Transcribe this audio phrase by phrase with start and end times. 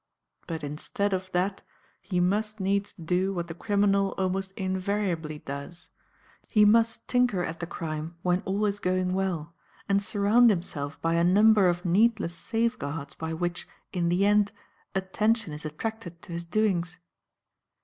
[0.47, 1.61] But instead of that
[2.01, 5.89] he must needs do what the criminal almost invariably does;
[6.49, 9.53] he must tinker at the crime when all is going well
[9.87, 14.51] and surround himself by a number of needless safeguards by which, in the end,
[14.95, 16.97] attention is attracted to his doings.